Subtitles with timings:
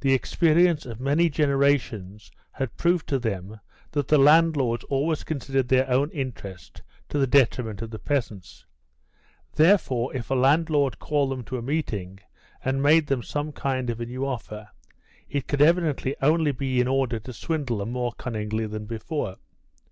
[0.00, 3.58] The experience of many generations had proved to them
[3.90, 8.64] that the landlords always considered their own interest to the detriment of the peasants.
[9.56, 12.20] Therefore, if a landlord called them to a meeting
[12.64, 14.68] and made them some kind of a new offer,
[15.28, 19.34] it could evidently only be in order to swindle them more cunningly than before.